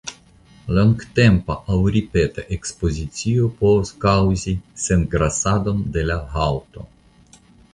Longtempa 0.75 1.57
aŭ 1.73 1.77
ripeta 1.97 2.45
ekspozicio 2.57 3.49
povas 3.59 3.93
kaŭzi 4.07 4.55
sengrasadon 4.87 5.85
de 5.99 6.07
la 6.13 6.17
haŭto. 6.37 6.89